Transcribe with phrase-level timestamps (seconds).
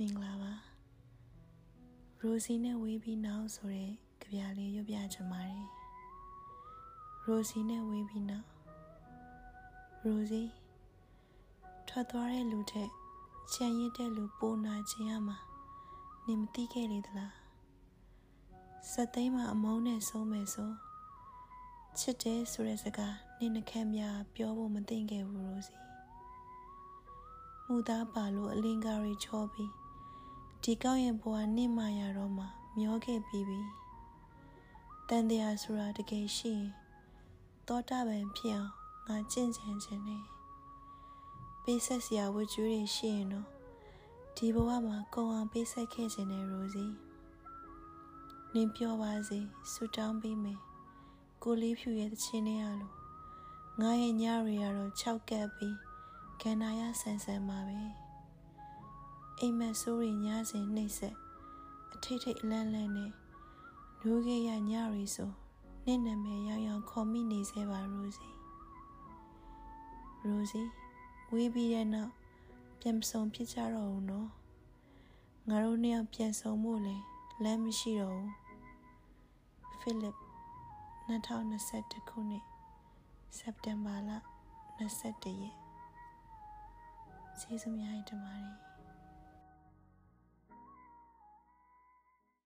[0.00, 0.52] မင်္ဂလာပါ
[2.20, 3.90] ရိုစီနဲ့ဝေးပြီးနောက်ဆိုတဲ့
[4.20, 5.66] ကြပြလေးရွတ်ပြချင်ပါတယ်
[7.24, 8.46] ရိုစီနဲ့ဝေးပြီးနောက်
[10.04, 10.42] ရိုစီ
[11.88, 12.88] ထွက်သွားတဲ့လူတဲ့
[13.52, 15.38] ချန်ရစ်တဲ့လူပိုနာခြင်းရမှာ
[16.26, 17.34] နင်မသိခဲ့လေသလား
[18.90, 20.70] စက်သိမ်းမှာအမုန်းနဲ့ဆုံးမယ်ဆို
[21.98, 25.76] ချစ်တယ်ဆိုတဲ့စကားနင်နှခမ်းများပြောဖို့မသိခဲ့ဘူးရိုစီ
[27.66, 29.85] မူသားပါလို့အလင်္ကာရီချောပြီး
[30.68, 32.44] ဒီကောက်ရဲ့ဘဝနစ်မာရတော့မှ
[32.78, 33.60] မျောခဲ့ပြီးပြီ
[35.08, 36.70] တန်တရားဆိုတာတကယ်ရှိရင်
[37.66, 38.72] သောတာပန်ဖြစ်အောင်
[39.08, 40.24] ငါကြင့်ကြံခြင်းနဲ့
[41.62, 43.48] ပေးဆက်စရာဝတ်ကြွေးတွေရှိရင်တော့
[44.36, 46.86] ဒီဘဝမှာကုံအောင်ပေးဆက်ခဲ့ခြင်းနဲ့ရိုစီ
[48.54, 49.38] နင်ပြောပါစေ
[49.72, 50.60] ဆူတောင်းပေးမယ်
[51.42, 52.94] ကိုလေးဖြူရဲ့တခြင်းနဲ့ရလို့
[53.80, 55.76] ငါရဲ့ညတွေကတော့၆ကပ်ပြီး
[56.40, 58.05] ကန္နာရဆန်ဆန်ပါပဲ
[59.40, 61.14] အိမ်မက်ဆိုးတွေညစဉ်နှိမ့်ဆက်
[61.92, 63.12] အထိတ်ထိတ်အလန့်လန့်နဲ့
[64.02, 65.30] နူးခဲ့ရညရီဆို
[65.86, 68.28] နင့်နာမည်ရောင်ရောင်ခေါ်မိနေစေပါရိုစီ
[70.24, 70.62] ရိုစီ
[71.32, 72.12] ဝေးပြီးတဲ့နောက်
[72.80, 74.28] ပြန်ဆုံဖြစ်ကြတော့ဦးနော်
[75.48, 76.96] ငါတို့နှစ်ယောက်ပြန်ဆုံဖို့လဲ
[77.42, 80.16] လမ်းမရှိတော့ဘူးဖိလစ်
[81.08, 82.44] 2021ခုနှစ်
[83.38, 84.10] စက်တင်ဘာလ
[84.78, 85.56] 21ရက်
[87.40, 88.75] ကျေးဇူးများတင်ပါတယ်